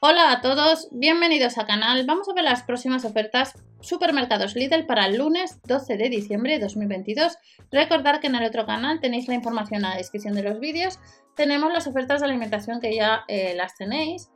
Hola 0.00 0.30
a 0.30 0.40
todos, 0.40 0.86
bienvenidos 0.92 1.58
al 1.58 1.66
canal. 1.66 2.06
Vamos 2.06 2.28
a 2.28 2.32
ver 2.32 2.44
las 2.44 2.62
próximas 2.62 3.04
ofertas 3.04 3.54
Supermercados 3.80 4.54
Lidl 4.54 4.86
para 4.86 5.06
el 5.06 5.16
lunes 5.16 5.60
12 5.64 5.96
de 5.96 6.08
diciembre 6.08 6.52
de 6.52 6.60
2022. 6.60 7.36
Recordad 7.72 8.20
que 8.20 8.28
en 8.28 8.36
el 8.36 8.44
otro 8.44 8.64
canal 8.64 9.00
tenéis 9.00 9.26
la 9.26 9.34
información 9.34 9.78
en 9.78 9.90
la 9.90 9.96
descripción 9.96 10.34
de 10.34 10.44
los 10.44 10.60
vídeos. 10.60 11.00
Tenemos 11.34 11.72
las 11.72 11.88
ofertas 11.88 12.20
de 12.20 12.26
alimentación 12.26 12.80
que 12.80 12.94
ya 12.94 13.24
eh, 13.26 13.54
las 13.56 13.74
tenéis. 13.74 14.30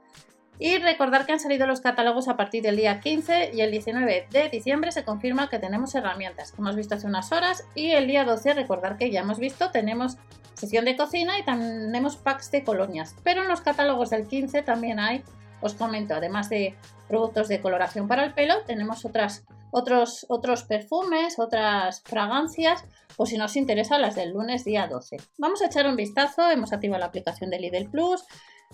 Y 0.59 0.79
recordar 0.79 1.27
que 1.27 1.33
han 1.35 1.39
salido 1.39 1.69
los 1.69 1.81
catálogos 1.81 2.27
a 2.27 2.37
partir 2.37 2.65
del 2.65 2.75
día 2.75 2.99
15 2.99 3.53
y 3.55 3.61
el 3.61 3.71
19 3.71 4.27
de 4.33 4.49
diciembre 4.49 4.91
se 4.91 5.05
confirma 5.05 5.49
que 5.49 5.61
tenemos 5.61 5.95
herramientas 5.95 6.51
que 6.51 6.61
hemos 6.61 6.75
visto 6.75 6.97
hace 6.97 7.07
unas 7.07 7.31
horas 7.31 7.65
y 7.77 7.93
el 7.93 8.09
día 8.09 8.25
12 8.25 8.55
recordar 8.55 8.99
que 8.99 9.13
ya 9.13 9.21
hemos 9.21 9.39
visto 9.39 9.71
tenemos 9.71 10.17
sesión 10.55 10.85
de 10.85 10.97
cocina 10.97 11.39
y 11.39 11.45
tenemos 11.45 12.17
packs 12.17 12.51
de 12.51 12.65
colonias. 12.65 13.15
Pero 13.23 13.43
en 13.43 13.49
los 13.49 13.61
catálogos 13.61 14.11
del 14.11 14.27
15 14.27 14.63
también 14.63 14.99
hay 14.99 15.23
os 15.63 15.75
comento, 15.75 16.15
además 16.15 16.51
de 16.51 16.77
productos 17.09 17.49
de 17.49 17.61
coloración 17.61 18.09
para 18.09 18.25
el 18.25 18.35
pelo, 18.35 18.55
tenemos 18.67 19.05
otros, 19.05 20.27
otros 20.29 20.65
perfumes, 20.65 21.39
otras 21.39 22.03
fragancias, 22.03 22.85
o 23.17 23.27
si 23.27 23.39
nos 23.39 23.57
interesa 23.57 23.99
las 23.99 24.15
del 24.15 24.33
lunes 24.33 24.65
día 24.65 24.87
12. 24.87 25.17
Vamos 25.39 25.63
a 25.63 25.67
echar 25.67 25.87
un 25.87 25.97
vistazo, 25.97 26.51
hemos 26.51 26.73
activado 26.73 27.01
la 27.01 27.07
aplicación 27.07 27.51
de 27.51 27.61
Lidl 27.61 27.91
Plus, 27.91 28.25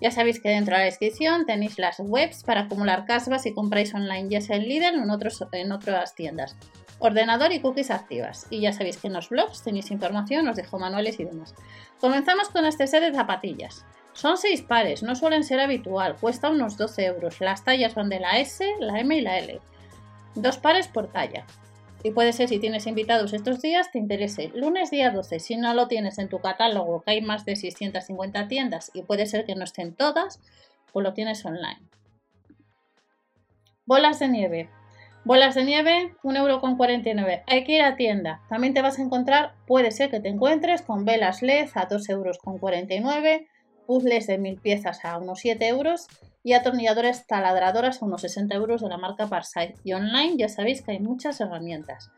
ya 0.00 0.10
sabéis 0.12 0.40
que 0.40 0.50
dentro 0.50 0.74
de 0.74 0.80
la 0.80 0.84
descripción 0.84 1.44
tenéis 1.44 1.78
las 1.78 1.98
webs 1.98 2.44
para 2.44 2.62
acumular 2.62 3.04
casvas 3.04 3.42
si 3.42 3.52
compráis 3.52 3.94
online 3.94 4.28
ya 4.28 4.40
sea 4.40 4.56
en 4.56 4.68
Lidl 4.68 5.00
o 5.00 5.02
en, 5.02 5.60
en 5.60 5.72
otras 5.72 6.14
tiendas. 6.14 6.56
Ordenador 7.00 7.52
y 7.52 7.60
cookies 7.60 7.90
activas. 7.90 8.46
Y 8.50 8.60
ya 8.60 8.72
sabéis 8.72 8.96
que 8.98 9.08
en 9.08 9.12
los 9.12 9.28
blogs 9.28 9.62
tenéis 9.62 9.90
información, 9.90 10.48
os 10.48 10.56
dejo 10.56 10.78
manuales 10.78 11.18
y 11.20 11.24
demás. 11.24 11.54
Comenzamos 12.00 12.48
con 12.48 12.64
este 12.64 12.86
set 12.86 13.02
de 13.02 13.14
zapatillas. 13.14 13.84
Son 14.18 14.36
seis 14.36 14.62
pares, 14.62 15.04
no 15.04 15.14
suelen 15.14 15.44
ser 15.44 15.60
habitual, 15.60 16.16
cuesta 16.16 16.50
unos 16.50 16.76
12 16.76 17.04
euros. 17.04 17.40
Las 17.40 17.62
tallas 17.62 17.94
van 17.94 18.08
de 18.08 18.18
la 18.18 18.40
S, 18.40 18.68
la 18.80 18.98
M 18.98 19.16
y 19.16 19.20
la 19.20 19.38
L. 19.38 19.60
Dos 20.34 20.58
pares 20.58 20.88
por 20.88 21.06
talla. 21.06 21.46
Y 22.02 22.10
puede 22.10 22.32
ser 22.32 22.48
si 22.48 22.58
tienes 22.58 22.88
invitados 22.88 23.32
estos 23.32 23.62
días, 23.62 23.92
te 23.92 24.00
interese. 24.00 24.50
Lunes 24.56 24.90
día 24.90 25.12
12, 25.12 25.38
si 25.38 25.56
no 25.56 25.72
lo 25.72 25.86
tienes 25.86 26.18
en 26.18 26.28
tu 26.28 26.40
catálogo, 26.40 27.00
que 27.02 27.12
hay 27.12 27.20
más 27.20 27.44
de 27.44 27.54
650 27.54 28.48
tiendas 28.48 28.90
y 28.92 29.02
puede 29.02 29.24
ser 29.24 29.44
que 29.44 29.54
no 29.54 29.62
estén 29.62 29.94
todas, 29.94 30.40
pues 30.92 31.04
lo 31.04 31.14
tienes 31.14 31.44
online. 31.44 31.78
Bolas 33.86 34.18
de 34.18 34.26
nieve. 34.26 34.68
Bolas 35.22 35.54
de 35.54 35.62
nieve, 35.62 36.16
1,49€. 36.24 37.44
Hay 37.46 37.62
que 37.62 37.72
ir 37.76 37.82
a 37.82 37.94
tienda. 37.94 38.40
También 38.48 38.74
te 38.74 38.82
vas 38.82 38.98
a 38.98 39.02
encontrar, 39.02 39.54
puede 39.64 39.92
ser 39.92 40.10
que 40.10 40.18
te 40.18 40.28
encuentres 40.28 40.82
con 40.82 41.04
velas 41.04 41.40
LED 41.40 41.68
a 41.76 41.88
2,49€, 41.88 43.46
puzzles 43.88 44.26
de 44.26 44.36
mil 44.36 44.60
piezas 44.60 45.02
a 45.06 45.16
unos 45.16 45.40
7 45.40 45.66
euros 45.66 46.08
y 46.44 46.52
atornilladores 46.52 47.26
taladradoras 47.26 48.02
a 48.02 48.04
unos 48.04 48.20
60 48.20 48.54
euros 48.54 48.82
de 48.82 48.88
la 48.90 48.98
marca 48.98 49.28
Parsite. 49.28 49.76
Y 49.82 49.94
online 49.94 50.36
ya 50.36 50.50
sabéis 50.50 50.82
que 50.82 50.92
hay 50.92 51.00
muchas 51.00 51.40
herramientas. 51.40 52.10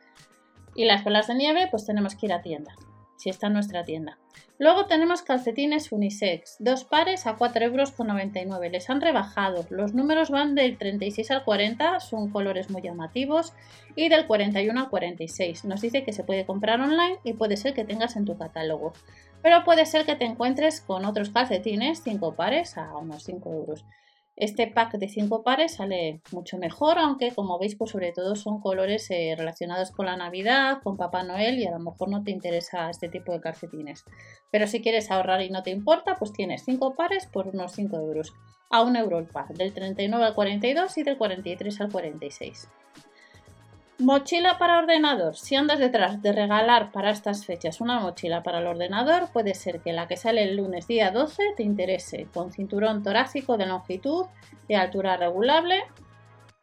Y 0.74 0.84
las 0.84 1.04
bolas 1.04 1.28
de 1.28 1.36
nieve, 1.36 1.68
pues 1.70 1.86
tenemos 1.86 2.16
que 2.16 2.26
ir 2.26 2.32
a 2.32 2.42
tienda, 2.42 2.74
si 3.20 3.28
está 3.28 3.48
en 3.48 3.52
nuestra 3.52 3.84
tienda. 3.84 4.18
Luego 4.58 4.86
tenemos 4.86 5.22
calcetines 5.22 5.92
unisex, 5.92 6.56
dos 6.58 6.84
pares 6.84 7.26
a 7.26 7.36
4,99 7.36 8.44
euros. 8.44 8.72
Les 8.72 8.88
han 8.88 9.00
rebajado. 9.00 9.66
Los 9.70 9.94
números 9.94 10.30
van 10.30 10.54
del 10.54 10.78
36 10.78 11.30
al 11.30 11.44
40, 11.44 12.00
son 12.00 12.30
colores 12.30 12.70
muy 12.70 12.82
llamativos, 12.82 13.52
y 13.94 14.08
del 14.08 14.26
41 14.26 14.80
al 14.80 14.88
46. 14.88 15.64
Nos 15.64 15.80
dice 15.80 16.04
que 16.04 16.12
se 16.12 16.24
puede 16.24 16.46
comprar 16.46 16.80
online 16.80 17.18
y 17.24 17.34
puede 17.34 17.56
ser 17.56 17.74
que 17.74 17.84
tengas 17.84 18.16
en 18.16 18.24
tu 18.24 18.38
catálogo 18.38 18.92
pero 19.42 19.64
puede 19.64 19.86
ser 19.86 20.04
que 20.04 20.16
te 20.16 20.24
encuentres 20.24 20.80
con 20.80 21.04
otros 21.04 21.30
calcetines, 21.30 22.02
5 22.02 22.34
pares 22.34 22.76
a 22.76 22.96
unos 22.96 23.24
5 23.24 23.52
euros. 23.54 23.84
Este 24.40 24.66
pack 24.66 24.92
de 24.94 25.06
5 25.06 25.42
pares 25.42 25.74
sale 25.74 26.22
mucho 26.32 26.56
mejor, 26.56 26.98
aunque 26.98 27.30
como 27.34 27.58
veis, 27.58 27.76
pues 27.76 27.90
sobre 27.90 28.10
todo 28.10 28.36
son 28.36 28.58
colores 28.62 29.10
eh, 29.10 29.34
relacionados 29.36 29.90
con 29.90 30.06
la 30.06 30.16
Navidad, 30.16 30.78
con 30.82 30.96
Papá 30.96 31.22
Noel 31.22 31.58
y 31.58 31.66
a 31.66 31.72
lo 31.72 31.78
mejor 31.78 32.08
no 32.08 32.24
te 32.24 32.30
interesa 32.30 32.88
este 32.88 33.10
tipo 33.10 33.32
de 33.32 33.42
calcetines. 33.42 34.06
Pero 34.50 34.66
si 34.66 34.80
quieres 34.80 35.10
ahorrar 35.10 35.42
y 35.42 35.50
no 35.50 35.62
te 35.62 35.70
importa, 35.70 36.16
pues 36.18 36.32
tienes 36.32 36.64
5 36.64 36.94
pares 36.94 37.26
por 37.26 37.48
unos 37.48 37.72
5 37.72 37.94
euros, 37.98 38.32
a 38.70 38.82
1 38.82 38.98
euro 38.98 39.18
el 39.18 39.26
par, 39.26 39.48
del 39.48 39.74
39 39.74 40.24
al 40.24 40.34
42 40.34 40.96
y 40.96 41.02
del 41.02 41.18
43 41.18 41.80
al 41.82 41.92
46. 41.92 42.68
Mochila 44.00 44.56
para 44.56 44.78
ordenador. 44.78 45.36
Si 45.36 45.56
andas 45.56 45.78
detrás 45.78 46.22
de 46.22 46.32
regalar 46.32 46.90
para 46.90 47.10
estas 47.10 47.44
fechas 47.44 47.82
una 47.82 48.00
mochila 48.00 48.42
para 48.42 48.60
el 48.60 48.66
ordenador, 48.66 49.28
puede 49.30 49.54
ser 49.54 49.82
que 49.82 49.92
la 49.92 50.08
que 50.08 50.16
sale 50.16 50.42
el 50.42 50.56
lunes 50.56 50.86
día 50.86 51.10
12 51.10 51.42
te 51.54 51.62
interese, 51.62 52.26
con 52.32 52.50
cinturón 52.50 53.02
torácico 53.02 53.58
de 53.58 53.66
longitud 53.66 54.24
y 54.68 54.74
altura 54.74 55.18
regulable. 55.18 55.82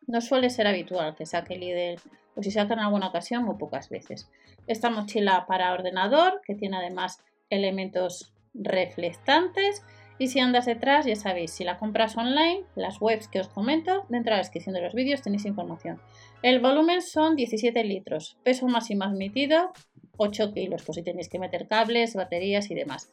No 0.07 0.19
suele 0.19 0.49
ser 0.49 0.65
habitual 0.65 1.13
que 1.13 1.27
saque 1.27 1.57
Lidl 1.57 2.01
o 2.35 2.41
si 2.41 2.49
saca 2.49 2.73
en 2.73 2.79
alguna 2.79 3.09
ocasión 3.09 3.43
muy 3.43 3.57
pocas 3.57 3.89
veces. 3.89 4.31
Esta 4.65 4.89
mochila 4.89 5.45
para 5.45 5.73
ordenador, 5.73 6.41
que 6.43 6.55
tiene 6.55 6.77
además 6.77 7.23
elementos 7.51 8.33
reflectantes, 8.55 9.83
y 10.19 10.27
si 10.27 10.39
andas 10.39 10.65
detrás, 10.65 11.05
ya 11.05 11.15
sabéis, 11.15 11.51
si 11.51 11.63
la 11.63 11.77
compras 11.77 12.17
online, 12.17 12.63
las 12.75 12.99
webs 13.01 13.27
que 13.27 13.39
os 13.39 13.47
comento, 13.47 14.05
dentro 14.09 14.31
de 14.31 14.37
la 14.37 14.43
descripción 14.43 14.73
de 14.73 14.81
los 14.81 14.93
vídeos 14.93 15.21
tenéis 15.21 15.45
información. 15.45 16.01
El 16.41 16.59
volumen 16.59 17.01
son 17.01 17.35
17 17.35 17.83
litros, 17.83 18.37
peso 18.43 18.67
máximo 18.67 19.03
admitido 19.03 19.71
8 20.17 20.53
kilos, 20.53 20.83
por 20.83 20.95
si 20.95 21.03
tenéis 21.03 21.29
que 21.29 21.39
meter 21.39 21.67
cables, 21.67 22.15
baterías 22.15 22.69
y 22.71 22.75
demás. 22.75 23.09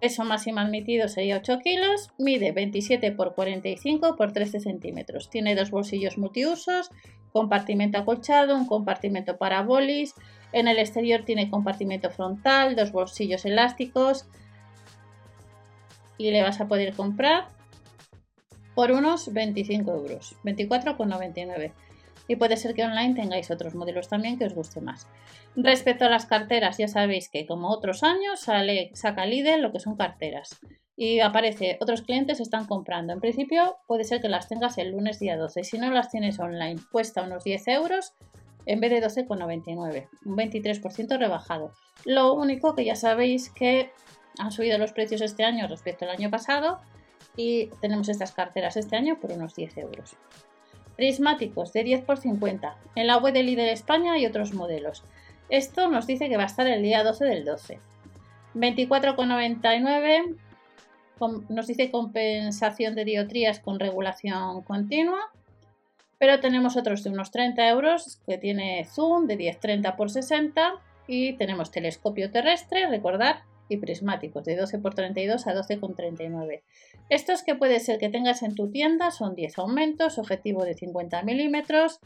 Peso 0.00 0.24
máximo 0.24 0.60
admitido 0.60 1.08
sería 1.08 1.36
8 1.36 1.58
kilos, 1.62 2.10
mide 2.18 2.52
27 2.52 3.06
x 3.06 3.18
45 3.34 4.16
x 4.18 4.32
13 4.32 4.60
centímetros. 4.60 5.28
Tiene 5.28 5.54
dos 5.54 5.70
bolsillos 5.70 6.16
multiusos, 6.16 6.90
compartimento 7.32 7.98
acolchado, 7.98 8.56
un 8.56 8.66
compartimento 8.66 9.36
para 9.36 9.62
bolis. 9.62 10.14
En 10.52 10.68
el 10.68 10.78
exterior 10.78 11.24
tiene 11.24 11.50
compartimento 11.50 12.10
frontal, 12.10 12.76
dos 12.76 12.92
bolsillos 12.92 13.44
elásticos, 13.44 14.26
y 16.20 16.30
le 16.30 16.42
vas 16.42 16.60
a 16.60 16.68
poder 16.68 16.92
comprar 16.92 17.48
por 18.74 18.92
unos 18.92 19.32
25 19.32 19.90
euros, 19.90 20.36
24,99. 20.44 21.72
Y 22.28 22.36
puede 22.36 22.58
ser 22.58 22.74
que 22.74 22.84
online 22.84 23.14
tengáis 23.14 23.50
otros 23.50 23.74
modelos 23.74 24.08
también 24.08 24.38
que 24.38 24.44
os 24.44 24.54
guste 24.54 24.82
más. 24.82 25.08
Respecto 25.56 26.04
a 26.04 26.10
las 26.10 26.26
carteras, 26.26 26.76
ya 26.76 26.88
sabéis 26.88 27.30
que 27.30 27.46
como 27.46 27.70
otros 27.70 28.02
años 28.02 28.40
sale, 28.40 28.90
saca 28.92 29.24
Lidl 29.24 29.62
lo 29.62 29.72
que 29.72 29.80
son 29.80 29.96
carteras. 29.96 30.60
Y 30.94 31.20
aparece, 31.20 31.78
otros 31.80 32.02
clientes 32.02 32.38
están 32.38 32.66
comprando. 32.66 33.14
En 33.14 33.20
principio 33.20 33.78
puede 33.86 34.04
ser 34.04 34.20
que 34.20 34.28
las 34.28 34.46
tengas 34.46 34.76
el 34.76 34.90
lunes 34.90 35.18
día 35.18 35.38
12. 35.38 35.64
Si 35.64 35.78
no 35.78 35.90
las 35.90 36.10
tienes 36.10 36.38
online, 36.38 36.80
cuesta 36.92 37.22
unos 37.22 37.44
10 37.44 37.66
euros 37.68 38.12
en 38.66 38.80
vez 38.80 38.90
de 38.90 39.02
12,99. 39.02 40.08
Un 40.26 40.36
23% 40.36 41.18
rebajado. 41.18 41.72
Lo 42.04 42.34
único 42.34 42.74
que 42.74 42.84
ya 42.84 42.94
sabéis 42.94 43.50
que 43.50 43.90
han 44.38 44.52
subido 44.52 44.78
los 44.78 44.92
precios 44.92 45.20
este 45.20 45.44
año 45.44 45.66
respecto 45.68 46.04
al 46.04 46.12
año 46.12 46.30
pasado 46.30 46.80
y 47.36 47.66
tenemos 47.80 48.08
estas 48.08 48.32
carteras 48.32 48.76
este 48.76 48.96
año 48.96 49.18
por 49.20 49.32
unos 49.32 49.54
10 49.54 49.78
euros. 49.78 50.16
Prismáticos 50.96 51.72
de 51.72 51.84
10 51.84 52.02
por 52.02 52.18
50. 52.18 52.76
En 52.94 53.06
la 53.06 53.18
web 53.18 53.32
de 53.32 53.42
Líder 53.42 53.68
España 53.68 54.12
hay 54.14 54.26
otros 54.26 54.52
modelos. 54.52 55.04
Esto 55.48 55.88
nos 55.88 56.06
dice 56.06 56.28
que 56.28 56.36
va 56.36 56.44
a 56.44 56.46
estar 56.46 56.66
el 56.66 56.82
día 56.82 57.02
12 57.02 57.24
del 57.24 57.44
12. 57.44 57.80
24,99 58.54 60.36
nos 61.48 61.66
dice 61.66 61.90
compensación 61.90 62.94
de 62.94 63.04
diotrías 63.04 63.60
con 63.60 63.78
regulación 63.78 64.62
continua. 64.62 65.30
Pero 66.18 66.40
tenemos 66.40 66.76
otros 66.76 67.02
de 67.02 67.10
unos 67.10 67.30
30 67.30 67.68
euros 67.68 68.20
que 68.26 68.36
tiene 68.36 68.84
zoom 68.84 69.26
de 69.26 69.38
10-30 69.38 69.96
por 69.96 70.10
60 70.10 70.74
y 71.06 71.32
tenemos 71.34 71.70
telescopio 71.70 72.30
terrestre, 72.30 72.88
recordar, 72.88 73.42
y 73.70 73.76
prismáticos 73.76 74.44
de 74.44 74.56
12 74.56 74.76
x 74.76 74.94
32 74.94 75.46
a 75.46 75.54
12,39. 75.54 76.62
Estos 77.08 77.42
que 77.42 77.54
puede 77.54 77.80
ser 77.80 77.98
que 77.98 78.08
tengas 78.08 78.42
en 78.42 78.54
tu 78.54 78.70
tienda 78.70 79.10
son 79.10 79.34
10 79.34 79.58
aumentos, 79.58 80.18
objetivo 80.18 80.64
de 80.64 80.74
50 80.74 81.22
milímetros. 81.22 82.00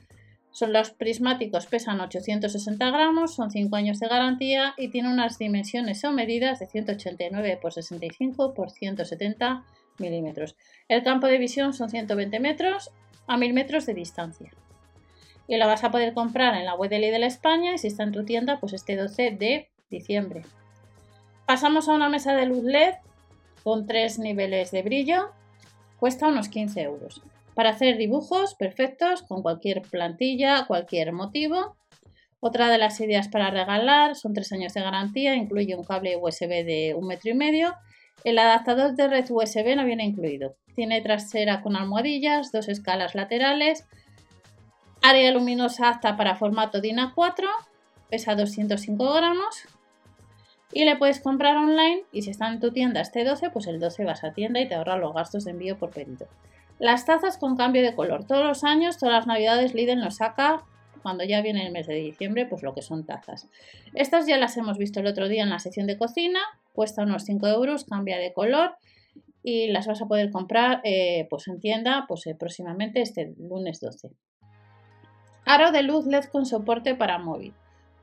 Son 0.50 0.72
los 0.72 0.90
prismáticos, 0.90 1.66
pesan 1.66 2.00
860 2.00 2.90
gramos, 2.90 3.34
son 3.34 3.50
5 3.50 3.74
años 3.74 3.98
de 3.98 4.06
garantía 4.06 4.74
y 4.76 4.88
tienen 4.88 5.12
unas 5.12 5.38
dimensiones 5.38 6.04
o 6.04 6.12
medidas 6.12 6.60
de 6.60 6.66
189 6.66 7.52
x 7.52 7.74
65 7.74 8.54
x 8.56 8.74
170 8.74 9.64
milímetros. 9.98 10.54
El 10.88 11.02
campo 11.02 11.26
de 11.26 11.38
visión 11.38 11.72
son 11.72 11.90
120 11.90 12.38
metros 12.40 12.90
a 13.26 13.36
1000 13.36 13.52
metros 13.52 13.86
de 13.86 13.94
distancia. 13.94 14.52
Y 15.46 15.56
la 15.56 15.66
vas 15.66 15.84
a 15.84 15.90
poder 15.90 16.14
comprar 16.14 16.54
en 16.54 16.64
la 16.64 16.74
web 16.74 16.90
de 16.90 16.98
Lidl 16.98 17.24
España 17.24 17.74
y 17.74 17.78
si 17.78 17.88
está 17.88 18.02
en 18.02 18.12
tu 18.12 18.24
tienda, 18.24 18.60
pues 18.60 18.72
este 18.72 18.96
12 18.96 19.32
de 19.32 19.68
diciembre. 19.90 20.42
Pasamos 21.46 21.88
a 21.88 21.92
una 21.92 22.08
mesa 22.08 22.34
de 22.34 22.46
luz 22.46 22.64
LED 22.64 22.94
con 23.62 23.86
tres 23.86 24.18
niveles 24.18 24.70
de 24.70 24.82
brillo. 24.82 25.30
Cuesta 25.98 26.28
unos 26.28 26.48
15 26.48 26.80
euros. 26.80 27.20
Para 27.54 27.70
hacer 27.70 27.98
dibujos 27.98 28.54
perfectos 28.54 29.22
con 29.22 29.42
cualquier 29.42 29.82
plantilla, 29.82 30.64
cualquier 30.66 31.12
motivo. 31.12 31.76
Otra 32.40 32.70
de 32.70 32.78
las 32.78 32.98
ideas 33.00 33.28
para 33.28 33.50
regalar 33.50 34.16
son 34.16 34.32
tres 34.32 34.52
años 34.52 34.72
de 34.72 34.80
garantía, 34.80 35.34
incluye 35.34 35.76
un 35.76 35.84
cable 35.84 36.16
USB 36.16 36.64
de 36.64 36.94
un 36.96 37.06
metro 37.06 37.30
y 37.30 37.34
medio 37.34 37.74
El 38.24 38.38
adaptador 38.38 38.94
de 38.94 39.08
red 39.08 39.26
USB 39.30 39.76
no 39.76 39.84
viene 39.84 40.04
incluido. 40.04 40.56
Tiene 40.74 41.02
trasera 41.02 41.60
con 41.60 41.76
almohadillas, 41.76 42.52
dos 42.52 42.68
escalas 42.68 43.14
laterales, 43.14 43.86
área 45.02 45.30
luminosa 45.30 45.90
apta 45.90 46.16
para 46.16 46.36
formato 46.36 46.80
DIN 46.80 46.96
A4, 46.96 47.46
pesa 48.08 48.34
205 48.34 49.12
gramos 49.12 49.66
y 50.74 50.84
le 50.84 50.96
puedes 50.96 51.20
comprar 51.20 51.56
online 51.56 52.02
y 52.10 52.22
si 52.22 52.30
está 52.30 52.52
en 52.52 52.58
tu 52.58 52.72
tienda 52.72 53.00
este 53.00 53.24
12, 53.24 53.50
pues 53.50 53.68
el 53.68 53.78
12 53.78 54.04
vas 54.04 54.24
a 54.24 54.32
tienda 54.32 54.60
y 54.60 54.66
te 54.68 54.74
ahorra 54.74 54.98
los 54.98 55.14
gastos 55.14 55.44
de 55.44 55.52
envío 55.52 55.78
por 55.78 55.90
pedido. 55.90 56.26
Las 56.80 57.06
tazas 57.06 57.38
con 57.38 57.56
cambio 57.56 57.80
de 57.80 57.94
color. 57.94 58.26
Todos 58.26 58.44
los 58.44 58.64
años, 58.64 58.98
todas 58.98 59.14
las 59.14 59.26
navidades, 59.28 59.72
Lidl 59.72 60.00
nos 60.00 60.16
saca, 60.16 60.64
cuando 61.00 61.22
ya 61.22 61.42
viene 61.42 61.64
el 61.64 61.72
mes 61.72 61.86
de 61.86 61.94
diciembre, 61.94 62.46
pues 62.46 62.64
lo 62.64 62.74
que 62.74 62.82
son 62.82 63.06
tazas. 63.06 63.48
Estas 63.94 64.26
ya 64.26 64.36
las 64.36 64.56
hemos 64.56 64.76
visto 64.76 64.98
el 64.98 65.06
otro 65.06 65.28
día 65.28 65.44
en 65.44 65.50
la 65.50 65.60
sección 65.60 65.86
de 65.86 65.96
cocina, 65.96 66.40
cuesta 66.72 67.04
unos 67.04 67.22
5 67.22 67.46
euros, 67.46 67.84
cambia 67.84 68.18
de 68.18 68.32
color 68.32 68.74
y 69.44 69.68
las 69.68 69.86
vas 69.86 70.02
a 70.02 70.06
poder 70.06 70.32
comprar 70.32 70.80
eh, 70.82 71.28
pues 71.30 71.46
en 71.46 71.60
tienda 71.60 72.06
pues, 72.08 72.26
eh, 72.26 72.34
próximamente 72.34 73.00
este 73.00 73.32
lunes 73.38 73.78
12. 73.78 74.10
Aro 75.44 75.70
de 75.70 75.84
luz 75.84 76.04
LED 76.06 76.24
con 76.24 76.46
soporte 76.46 76.96
para 76.96 77.18
móvil. 77.18 77.54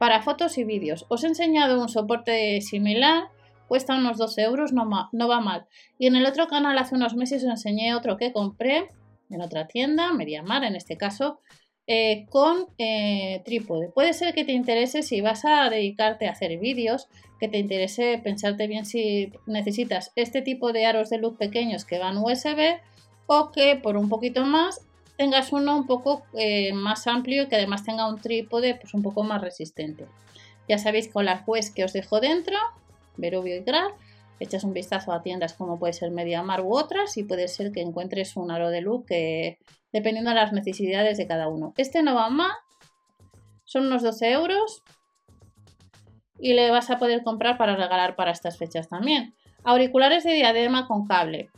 Para 0.01 0.24
fotos 0.24 0.57
y 0.57 0.63
vídeos. 0.63 1.06
Os 1.09 1.24
he 1.24 1.27
enseñado 1.27 1.80
un 1.80 1.88
soporte 1.88 2.59
similar 2.62 3.25
cuesta 3.68 3.95
unos 3.95 4.18
12 4.18 4.42
euros, 4.42 4.74
no, 4.74 4.89
va 4.89 5.39
mal. 5.42 5.68
Y 6.00 6.07
en 6.07 6.15
el 6.15 6.25
otro 6.25 6.48
canal 6.48 6.75
hace 6.80 6.95
unos 6.95 7.13
meses 7.13 7.44
os 7.44 7.51
enseñé 7.51 7.94
otro 7.94 8.18
que 8.18 8.33
compré 8.33 8.89
en 9.30 9.42
otra 9.42 9.68
tienda, 9.68 10.12
Mediamar 10.12 10.63
en 10.63 10.75
este 10.75 10.98
caso, 10.98 11.39
eh, 11.86 12.25
con 12.31 12.65
eh, 12.80 13.44
trípode. 13.45 13.89
Puede 13.89 14.13
ser 14.13 14.33
que 14.33 14.44
te 14.44 14.53
interese 14.53 15.03
si 15.03 15.21
vas 15.21 15.45
a 15.45 15.69
dedicarte 15.69 16.27
a 16.27 16.31
hacer 16.31 16.57
vídeos, 16.57 17.07
que 17.39 17.48
te 17.48 17.59
interese 17.59 18.19
pensarte 18.24 18.65
bien 18.65 18.88
si 18.88 19.31
necesitas 19.45 20.13
este 20.15 20.42
tipo 20.42 20.74
de 20.74 20.88
aros 20.88 21.12
de 21.12 21.19
luz 21.19 21.38
pequeños 21.38 21.86
que 21.86 22.00
van 22.00 22.18
USB 22.18 22.80
o 23.27 23.51
que 23.51 23.75
por 23.75 23.98
un 23.98 24.09
poquito 24.09 24.45
más 24.45 24.81
tengas 25.21 25.53
uno 25.53 25.77
un 25.77 25.85
poco 25.85 26.23
eh, 26.33 26.73
más 26.73 27.06
amplio 27.06 27.44
y 27.44 27.47
que 27.47 27.56
además 27.56 27.83
tenga 27.83 28.09
un 28.09 28.19
trípode 28.19 28.73
pues 28.73 28.95
un 28.95 29.03
poco 29.03 29.21
más 29.21 29.39
resistente. 29.39 30.07
Ya 30.68 30.79
sabéis 30.79 31.09
con 31.09 31.25
las 31.25 31.47
webs 31.47 31.69
que 31.69 31.83
os 31.83 31.94
dejo 31.94 32.19
dentro 32.19 32.57
Verubio 33.18 33.56
y 33.56 33.59
Gral. 33.59 33.91
Echas 34.39 34.63
un 34.63 34.73
vistazo 34.73 35.13
a 35.13 35.21
tiendas 35.21 35.53
como 35.53 35.77
puede 35.77 35.94
ser 35.94 36.09
Mediamar 36.09 36.62
u 36.62 36.75
otras 36.75 37.18
y 37.18 37.23
puede 37.23 37.47
ser 37.50 37.71
que 37.71 37.81
encuentres 37.81 38.35
un 38.35 38.50
aro 38.50 38.71
de 38.71 38.81
luz 38.81 39.06
que 39.06 39.59
dependiendo 39.94 40.31
de 40.31 40.38
las 40.38 40.53
necesidades 40.53 41.19
de 41.19 41.27
cada 41.27 41.50
uno. 41.50 41.75
Este 41.77 42.01
no 42.01 42.15
va 42.15 42.31
más, 42.31 42.53
son 43.63 43.85
unos 43.85 44.01
12 44.01 44.31
euros 44.31 44.81
y 46.39 46.53
le 46.53 46.71
vas 46.71 46.89
a 46.89 46.97
poder 46.97 47.24
comprar 47.24 47.59
para 47.59 47.75
regalar 47.75 48.15
para 48.15 48.31
estas 48.31 48.57
fechas 48.57 48.89
también. 48.89 49.35
Auriculares 49.63 50.24
de 50.24 50.33
diadema 50.33 50.88
con 50.88 51.06
cable. 51.06 51.51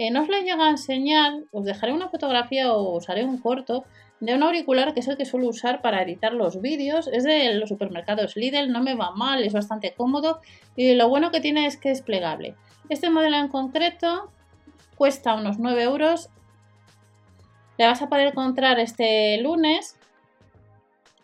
Eh, 0.00 0.10
no 0.10 0.22
os 0.22 0.30
le 0.30 0.44
llega 0.44 0.64
a 0.66 0.70
enseñar, 0.70 1.30
os 1.52 1.66
dejaré 1.66 1.92
una 1.92 2.08
fotografía 2.08 2.72
o 2.72 2.96
os 2.96 3.10
haré 3.10 3.22
un 3.22 3.36
corto 3.36 3.84
de 4.18 4.34
un 4.34 4.42
auricular 4.42 4.94
que 4.94 5.00
es 5.00 5.08
el 5.08 5.18
que 5.18 5.26
suelo 5.26 5.46
usar 5.46 5.82
para 5.82 6.02
editar 6.02 6.32
los 6.32 6.62
vídeos. 6.62 7.06
Es 7.06 7.22
de 7.22 7.52
los 7.52 7.68
supermercados 7.68 8.34
Lidl, 8.34 8.72
no 8.72 8.82
me 8.82 8.94
va 8.94 9.10
mal, 9.10 9.44
es 9.44 9.52
bastante 9.52 9.92
cómodo 9.92 10.40
y 10.74 10.94
lo 10.94 11.10
bueno 11.10 11.30
que 11.30 11.42
tiene 11.42 11.66
es 11.66 11.76
que 11.76 11.90
es 11.90 12.00
plegable. 12.00 12.54
Este 12.88 13.10
modelo 13.10 13.36
en 13.36 13.48
concreto 13.48 14.32
cuesta 14.96 15.34
unos 15.34 15.58
9 15.58 15.82
euros. 15.82 16.30
Le 17.76 17.84
vas 17.86 18.00
a 18.00 18.08
poder 18.08 18.28
encontrar 18.28 18.80
este 18.80 19.36
lunes. 19.42 19.98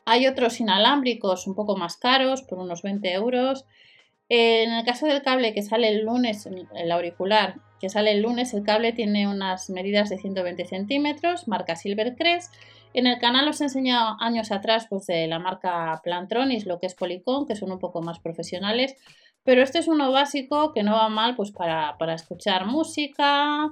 Hay 0.05 0.27
otros 0.27 0.61
inalámbricos 0.61 1.47
un 1.47 1.55
poco 1.55 1.79
más 1.79 1.97
caros, 1.97 2.43
por 2.43 2.59
unos 2.59 2.83
20 2.83 3.11
euros. 3.15 3.65
En 4.29 4.71
el 4.71 4.85
caso 4.85 5.07
del 5.07 5.23
cable 5.23 5.55
que 5.55 5.63
sale 5.63 5.89
el 5.89 6.05
lunes, 6.05 6.47
el 6.75 6.93
auricular 6.93 7.55
que 7.81 7.89
sale 7.89 8.13
el 8.13 8.23
lunes, 8.23 8.55
el 8.55 8.63
cable 8.63 8.93
tiene 8.93 9.29
unas 9.29 9.71
medidas 9.71 10.09
de 10.09 10.19
120 10.19 10.65
centímetros, 10.65 11.49
marca 11.49 11.77
Silvercrest 11.77 12.53
en 12.97 13.07
el 13.07 13.19
canal 13.19 13.47
os 13.47 13.61
he 13.61 13.65
enseñado 13.65 14.17
años 14.21 14.51
atrás 14.51 14.87
pues, 14.89 15.07
de 15.07 15.27
la 15.27 15.39
marca 15.39 16.01
Plantronis, 16.03 16.65
lo 16.65 16.79
que 16.79 16.87
es 16.87 16.95
Polycon, 16.95 17.47
que 17.47 17.55
son 17.55 17.71
un 17.71 17.79
poco 17.79 18.01
más 18.01 18.21
profesionales, 18.21 18.97
pero 19.45 19.63
este 19.63 19.81
es 19.81 19.87
uno 19.87 20.11
básico 20.13 20.73
que 20.73 20.83
no 20.83 20.95
va 20.95 21.11
mal 21.11 21.37
pues, 21.37 21.51
para, 21.51 21.95
escuchar 22.15 22.65
música, 22.65 23.71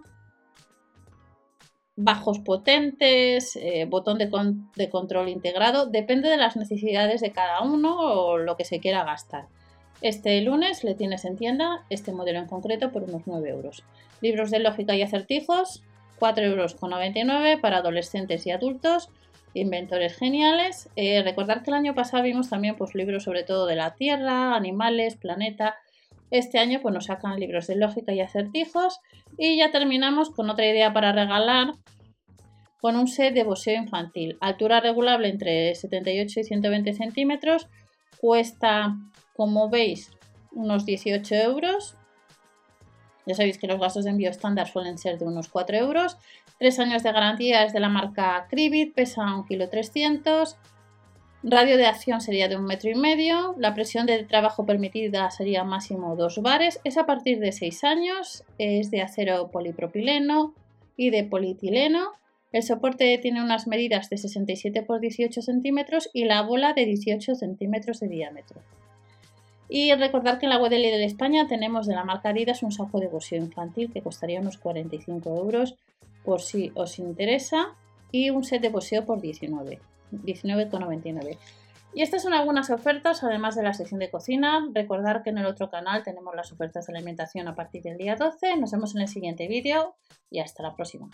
bajos 1.97 2.41
potentes, 2.41 3.57
eh, 3.57 3.87
botón 3.89 4.19
de, 4.19 4.31
de, 4.77 4.91
control 4.91 5.31
integrado, 5.31 5.87
depende 5.87 6.29
de 6.29 6.37
las 6.37 6.57
necesidades 6.57 7.23
de 7.23 7.33
cada 7.33 7.63
uno 7.63 7.99
o 7.99 8.37
lo 8.37 8.59
que 8.59 8.67
se 8.67 8.79
quiera 8.79 9.05
gastar. 9.05 9.47
Este 10.05 10.39
lunes 10.43 10.85
le 10.85 10.95
tienes 10.95 11.25
en 11.25 11.39
tienda 11.39 11.87
este 11.89 12.13
modelo 12.13 12.39
en 12.39 12.47
concreto 12.47 12.93
por 12.93 13.05
unos 13.05 13.23
9 13.25 13.49
euros. 13.49 13.85
Libros 14.21 14.51
de 14.51 14.59
lógica 14.59 14.95
y 14.95 15.01
acertijos, 15.01 15.83
4,99 16.21 16.43
euros 16.45 17.61
para 17.63 17.79
adolescentes 17.79 18.47
y 18.47 18.51
adultos. 18.51 19.09
Inventores 19.55 20.15
geniales. 20.15 20.91
Eh, 20.97 21.23
recordar 21.23 21.63
que 21.63 21.71
el 21.71 21.77
año 21.77 21.95
pasado 21.95 22.23
vimos 22.23 22.51
también 22.51 22.77
pues, 22.77 22.95
libros 22.95 23.23
sobre 23.23 23.45
todo 23.45 23.65
de 23.65 23.77
la 23.77 23.95
Tierra, 23.95 24.55
animales, 24.55 25.17
planeta. 25.17 25.77
Este 26.31 26.59
año 26.59 26.81
pues, 26.83 26.93
nos 26.93 27.07
sacan 27.07 27.41
libros 27.41 27.67
de 27.67 27.77
lógica 27.77 28.13
y 28.13 28.21
acertijos. 28.21 29.01
Y 29.39 29.57
ya 29.57 29.71
terminamos 29.71 30.29
con 30.29 30.51
otra 30.51 30.67
idea 30.67 30.93
para 30.93 31.13
regalar 31.13 31.73
con 32.83 32.97
un 32.97 33.09
set 33.09 33.33
de 33.33 33.45
boxeo 33.45 33.81
infantil. 33.81 34.37
Altura 34.43 34.81
regulable 34.81 35.31
entre 35.31 35.75
78 35.75 36.41
y 36.41 36.45
120 36.45 36.93
centímetros. 36.93 37.69
Cuesta, 38.21 38.97
como 39.37 39.69
veis, 39.69 40.11
unos 40.53 40.85
18 40.87 41.35
euros. 41.35 41.97
Ya 43.27 43.35
sabéis 43.35 43.59
que 43.59 43.67
los 43.67 43.81
gastos 43.81 44.05
de 44.05 44.11
envío 44.11 44.31
estándar 44.31 44.69
suelen 44.69 44.99
ser 44.99 45.19
de 45.19 45.25
unos 45.25 45.49
4 45.49 45.77
euros. 45.77 46.19
3 46.59 46.79
años 46.79 47.03
de 47.03 47.13
garantía 47.13 47.65
es 47.65 47.73
de 47.73 47.81
la 47.81 47.89
marca 47.89 48.47
Cribit, 48.49 48.95
pesa 48.95 49.23
1,3 49.23 50.23
kg. 50.23 50.57
Radio 51.43 51.77
de 51.77 51.87
acción 51.87 52.23
sería 52.23 52.49
de 52.49 52.57
un 52.57 52.65
metro 52.65 52.91
y 52.91 52.95
medio. 52.95 53.55
La 53.59 53.75
presión 53.75 54.07
de 54.07 54.25
trabajo 54.25 54.65
permitida 54.65 55.31
sería 55.31 55.65
máximo 55.65 56.17
2 56.17 56.39
bares. 56.41 56.81
Es 56.85 56.97
a 56.97 57.07
partir 57.07 57.39
de 57.39 57.53
6 57.53 57.85
años. 57.85 58.45
Es 58.59 58.91
de 58.91 59.03
acero 59.03 59.51
polipropileno 59.51 60.55
y 60.97 61.11
de 61.11 61.25
polietileno. 61.25 62.13
El 62.53 62.63
soporte 62.63 63.19
tiene 63.19 63.43
unas 63.43 63.67
medidas 63.67 64.09
de 64.11 64.17
67 64.17 64.79
x 64.79 65.01
18 65.01 65.43
centímetros 65.43 66.09
y 66.13 66.25
la 66.25 66.41
bola 66.43 66.73
de 66.73 66.87
18 66.87 67.35
centímetros 67.35 68.01
de 68.01 68.09
diámetro. 68.09 68.63
Y 69.69 69.95
recordar 69.95 70.39
que 70.39 70.47
en 70.47 70.51
la 70.51 70.59
web 70.59 70.71
de 70.71 70.79
Lidl 70.79 71.03
España 71.03 71.47
tenemos 71.47 71.87
de 71.87 71.95
la 71.95 72.05
marca 72.05 72.31
Adidas 72.31 72.63
un 72.63 72.73
saco 72.73 73.01
de 73.01 73.09
boxeo 73.09 73.39
infantil 73.39 73.91
que 73.93 74.03
costaría 74.03 74.41
unos 74.41 74.59
45 74.59 75.37
euros 75.37 75.77
por 76.25 76.41
si 76.41 76.73
os 76.75 76.99
interesa 76.99 77.75
y 78.13 78.31
un 78.31 78.45
set 78.45 78.63
de 78.63 78.69
boxeo 78.69 79.05
por 79.05 79.21
19, 79.21 79.81
19,99. 80.13 81.39
Y 81.95 82.03
estas 82.03 82.23
son 82.23 82.33
algunas 82.33 82.71
ofertas, 82.71 83.23
además 83.23 83.55
de 83.55 83.63
la 83.63 83.73
sección 83.73 84.01
de 84.01 84.11
cocina. 84.11 84.69
Recordar 84.73 85.23
que 85.23 85.31
en 85.31 85.39
el 85.39 85.47
otro 85.47 85.71
canal 85.71 86.03
tenemos 86.03 86.35
las 86.35 86.51
ofertas 86.53 86.87
de 86.87 86.93
alimentación 86.93 87.47
a 87.47 87.55
partir 87.55 87.83
del 87.83 87.97
día 87.97 88.17
12. 88.17 88.57
Nos 88.57 88.73
vemos 88.73 88.95
en 88.97 89.03
el 89.03 89.09
siguiente 89.09 89.47
vídeo 89.47 89.95
y 90.29 90.41
hasta 90.41 90.65
la 90.65 90.75
próxima. 90.75 91.09